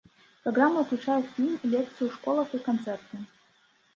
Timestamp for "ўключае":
0.85-1.17